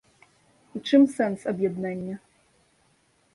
[0.79, 2.15] У чым сэнс аб'яднання?